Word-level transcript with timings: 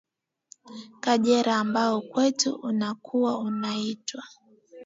kajera 0.99 1.57
ambao 1.57 2.01
kwetu 2.01 2.55
unakuwa 2.55 3.37
unaitwa 3.39 4.23